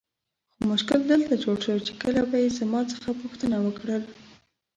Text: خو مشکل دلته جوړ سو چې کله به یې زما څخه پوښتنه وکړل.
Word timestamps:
خو 0.53 0.61
مشکل 0.71 0.99
دلته 1.11 1.33
جوړ 1.43 1.57
سو 1.65 1.73
چې 1.87 1.93
کله 2.01 2.21
به 2.29 2.37
یې 2.43 2.49
زما 2.59 2.81
څخه 2.93 3.09
پوښتنه 3.21 3.57
وکړل. 3.61 4.03